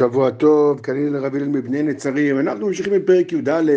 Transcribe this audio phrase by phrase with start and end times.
[0.00, 3.72] שבוע טוב, קנינו לרבי הלל מבני נצרים, אנחנו ממשיכים בפרק י"א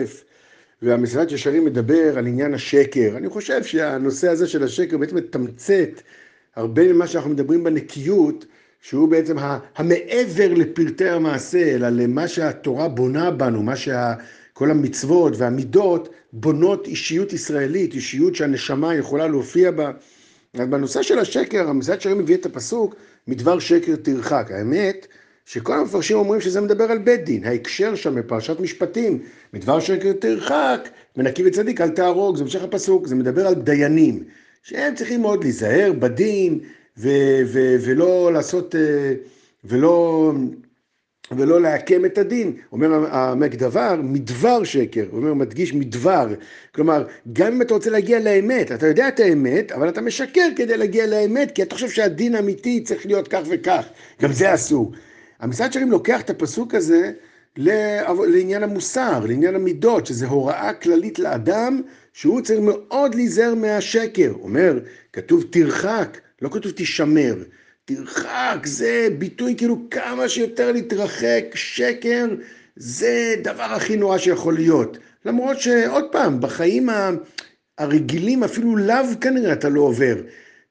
[0.81, 3.13] והמשרד ישרים מדבר על עניין השקר.
[3.17, 6.01] אני חושב שהנושא הזה של השקר בעצם מתמצת
[6.55, 8.45] הרבה ממה שאנחנו מדברים בנקיות,
[8.81, 9.35] שהוא בעצם
[9.75, 17.93] המעבר לפרטי המעשה, אלא למה שהתורה בונה בנו, מה שכל המצוות והמידות בונות אישיות ישראלית,
[17.93, 19.91] אישיות שהנשמה יכולה להופיע בה.
[20.53, 22.95] אז בנושא של השקר, המשרד ישרים מביא את הפסוק,
[23.27, 24.51] מדבר שקר תרחק.
[24.51, 25.07] האמת,
[25.45, 29.19] שכל המפרשים אומרים שזה מדבר על בית דין, ההקשר שם בפרשת משפטים,
[29.53, 34.23] מדבר שקר תרחק, ונקי וצדיק אל תהרוג, זה המשך הפסוק, זה מדבר על דיינים,
[34.63, 36.59] שהם צריכים מאוד להיזהר בדין,
[36.97, 39.13] ו- ו- ולא לעשות, אה,
[39.63, 40.31] ולא,
[41.31, 42.53] ולא לעקם את הדין.
[42.71, 46.27] אומר העמק דבר, מדבר שקר, הוא אומר, מדגיש מדבר.
[46.75, 50.77] כלומר, גם אם אתה רוצה להגיע לאמת, אתה יודע את האמת, אבל אתה משקר כדי
[50.77, 53.85] להגיע לאמת, כי אתה חושב שהדין האמיתי צריך להיות כך וכך,
[54.21, 54.91] גם זה אסור.
[55.43, 57.11] המשרד שרים לוקח את הפסוק הזה
[57.57, 61.81] לעניין המוסר, לעניין המידות, שזה הוראה כללית לאדם,
[62.13, 64.33] שהוא צריך מאוד להיזהר מהשקר.
[64.41, 64.79] אומר,
[65.13, 67.35] כתוב תרחק, לא כתוב תשמר.
[67.85, 72.25] תרחק, זה ביטוי כאילו כמה שיותר להתרחק, שקר,
[72.75, 74.97] זה דבר הכי נורא שיכול להיות.
[75.25, 76.89] למרות שעוד פעם, בחיים
[77.77, 80.15] הרגילים אפילו לאו כנראה אתה לא עובר.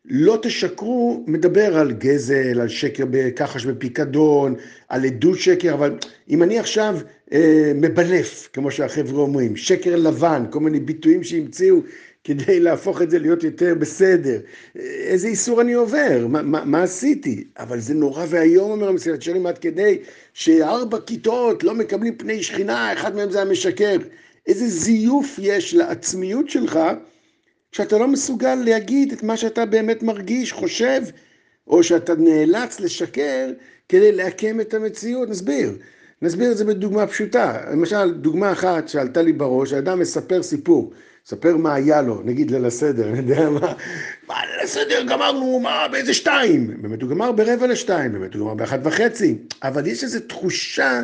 [0.05, 4.55] לא תשקרו, מדבר על גזל, על שקר בכחש בפיקדון,
[4.89, 5.99] על עדות שקר, אבל
[6.31, 6.99] אם אני עכשיו
[7.33, 11.81] אה, מבלף, כמו שהחבר'ה אומרים, שקר לבן, כל מיני ביטויים שהמציאו
[12.25, 14.39] כדי להפוך את זה להיות יותר בסדר,
[14.77, 17.45] איזה איסור אני עובר, מה, מה, מה עשיתי?
[17.59, 19.99] אבל זה נורא ואיום, אומר המסילת שרים, עד כדי
[20.35, 23.97] שארבע כיתות לא מקבלים פני שכינה, אחד מהם זה המשקר.
[24.47, 26.79] איזה זיוף יש לעצמיות שלך,
[27.73, 31.03] שאתה לא מסוגל להגיד את מה שאתה באמת מרגיש, חושב,
[31.67, 33.51] או שאתה נאלץ לשקר
[33.89, 35.29] כדי לעקם את המציאות.
[35.29, 35.73] נסביר.
[36.23, 37.61] נסביר את זה בדוגמה פשוטה.
[37.73, 40.93] למשל, דוגמה אחת שעלתה לי בראש, האדם מספר סיפור.
[41.27, 43.73] מספר מה היה לו, נגיד ליל הסדר, אני יודע מה,
[44.29, 46.83] מה ליל הסדר גמרנו, מה, באיזה שתיים?
[46.83, 51.03] באמת הוא גמר ברבע לשתיים, באמת הוא גמר באחת וחצי, אבל יש איזו תחושה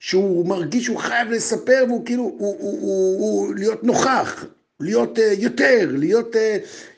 [0.00, 4.46] שהוא מרגיש שהוא חייב לספר והוא כאילו, הוא, הוא, הוא, הוא להיות נוכח,
[4.80, 6.38] להיות uh, יותר, להיות, uh,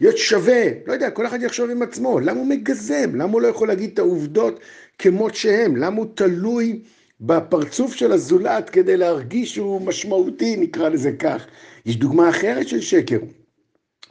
[0.00, 3.10] להיות שווה, לא יודע, כל אחד יחשוב עם עצמו, למה הוא מגזם?
[3.14, 4.60] למה הוא לא יכול להגיד את העובדות
[4.98, 5.76] כמות שהם?
[5.76, 6.82] למה הוא תלוי
[7.20, 11.46] בפרצוף של הזולת כדי להרגיש שהוא משמעותי, נקרא לזה כך?
[11.86, 13.18] יש דוגמה אחרת של שקר.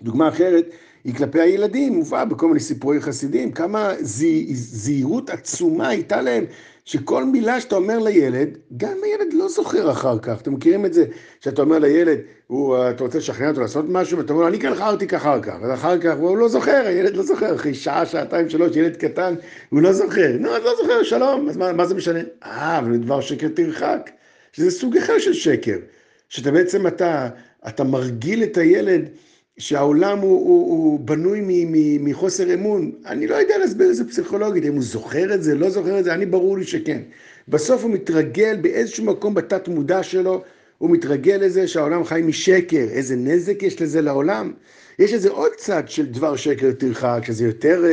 [0.02, 0.66] דוגמה אחרת
[1.03, 6.45] היא כלפי הילדים, מובאה בכל מיני סיפורי חסידים, כמה זהירות עצומה הייתה להם
[6.85, 10.41] שכל מילה שאתה אומר לילד, גם הילד לא זוכר אחר כך.
[10.41, 11.06] אתם מכירים את זה,
[11.39, 12.17] שאתה אומר לילד,
[12.47, 15.97] הוא, אתה רוצה לשכנע אותו לעשות משהו, ואתה אומר, אני כאן חרתי אחר כך, ואחר
[15.97, 19.35] כך הוא לא זוכר, הילד לא זוכר, אחרי שעה, שעתיים, שלוש, ילד קטן,
[19.69, 20.38] הוא לא זוכר.
[20.39, 22.19] נו, אז לא זוכר, שלום, אז מה, מה זה משנה?
[22.44, 24.12] אה, אבל דבר שקר תרחק,
[24.53, 25.78] שזה סוג אחר של שקר,
[26.29, 27.29] שאתה בעצם, אתה,
[27.68, 29.09] אתה מרגיל את הילד,
[29.62, 34.08] שהעולם הוא, הוא, הוא בנוי מ, מ, מחוסר אמון, אני לא יודע להסביר את זה
[34.08, 37.02] פסיכולוגית, אם הוא זוכר את זה, לא זוכר את זה, אני ברור לי שכן.
[37.48, 40.44] בסוף הוא מתרגל באיזשהו מקום בתת מודע שלו,
[40.78, 44.52] הוא מתרגל לזה שהעולם חי משקר, איזה נזק יש לזה לעולם.
[45.00, 47.84] יש איזה עוד צד של דבר שקר תרחק, שזה יותר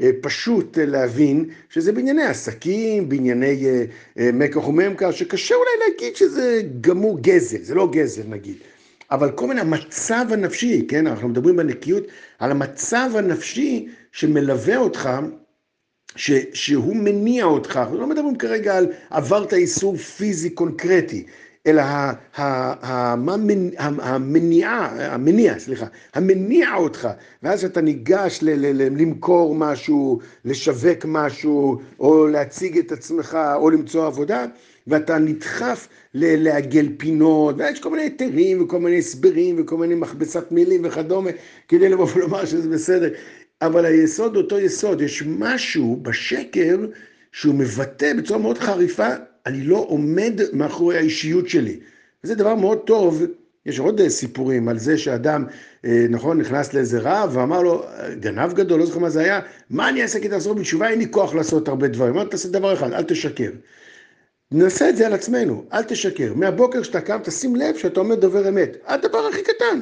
[0.00, 3.84] אה, פשוט להבין, שזה בענייני עסקים, בענייני אה,
[4.18, 8.56] אה, מקח וממכר, שקשה אולי להגיד שזה גמור גזל, זה לא גזל נגיד.
[9.10, 12.04] אבל כל מיני, המצב הנפשי, כן, אנחנו מדברים בנקיות
[12.38, 15.10] על המצב הנפשי שמלווה אותך,
[16.16, 21.26] ש, שהוא מניע אותך, אנחנו לא מדברים כרגע על עברת איסור פיזי קונקרטי,
[21.66, 21.82] אלא
[24.02, 27.08] המניעה, המניע, סליחה, המניע אותך,
[27.42, 33.70] ואז אתה ניגש ל, ל, ל, למכור משהו, לשווק משהו, או להציג את עצמך, או
[33.70, 34.46] למצוא עבודה,
[34.86, 40.80] ואתה נדחף לעגל פינות, ויש כל מיני היתרים וכל מיני הסברים וכל מיני מכבסת מילים
[40.84, 41.30] וכדומה,
[41.68, 43.08] כדי לבוא ולומר שזה בסדר.
[43.62, 46.78] אבל היסוד אותו יסוד, יש משהו בשקר
[47.32, 49.08] שהוא מבטא בצורה מאוד חריפה,
[49.46, 51.80] אני לא עומד מאחורי האישיות שלי.
[52.24, 53.22] וזה דבר מאוד טוב,
[53.66, 55.44] יש עוד סיפורים על זה שאדם,
[55.84, 57.84] אה, נכון, נכנס לאיזה רב ואמר לו,
[58.20, 59.40] גנב גדול, לא זוכר מה זה היה,
[59.70, 62.14] מה אני אעשה כדי לעשות בתשובה, אין לי כוח לעשות הרבה דברים.
[62.14, 63.50] אמר, תעשה דבר אחד, אל תשקר.
[64.52, 66.34] נעשה את זה על עצמנו, אל תשקר.
[66.34, 68.76] מהבוקר שאתה קם, תשים לב שאתה עומד דובר אמת.
[68.86, 69.80] הדבר הכי קטן.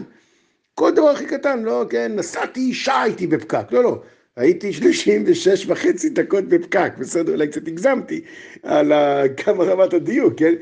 [0.75, 3.73] כל דבר הכי קטן, לא, כן, נסעתי, שעה הייתי בפקק.
[3.73, 4.03] לא, לא.
[4.37, 8.21] הייתי 36 וחצי דקות בפקק, בסדר, אולי קצת הגזמתי
[8.63, 8.93] על
[9.37, 10.55] כמה רמת הדיוק, כן?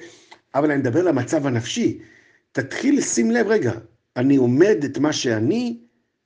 [0.54, 1.98] אבל אני מדבר על המצב הנפשי.
[2.52, 3.72] תתחיל לשים לב, רגע,
[4.16, 5.78] אני עומד את מה שאני,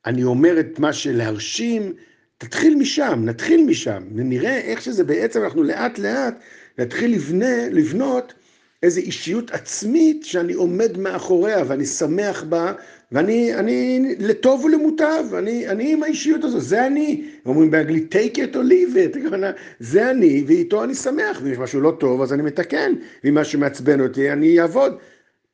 [0.06, 1.92] אני אומר את מה שלהרשים,
[2.40, 6.34] תתחיל משם, נתחיל משם, ונראה איך שזה בעצם אנחנו לאט לאט
[6.78, 8.34] להתחיל לבנה, לבנות
[8.82, 12.72] איזו אישיות עצמית שאני עומד מאחוריה ואני שמח בה
[13.12, 17.24] ואני אני, לטוב ולמוטב, אני, אני עם האישיות הזו, זה אני.
[17.46, 19.34] אומרים באנגלית take it or leave it,
[19.80, 22.92] זה אני ואיתו אני שמח, ואם יש משהו לא טוב אז אני מתקן,
[23.24, 24.96] ואם משהו מעצבן אותי אני אעבוד.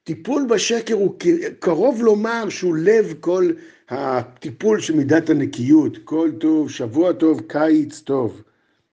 [0.05, 1.15] טיפול בשקר הוא
[1.59, 3.51] קרוב לומר שהוא לב כל
[3.89, 5.99] הטיפול של מידת הנקיות.
[6.05, 8.43] כל טוב, שבוע טוב, קיץ טוב.